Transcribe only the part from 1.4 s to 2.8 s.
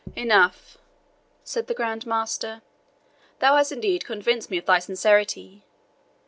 said the Grand Master;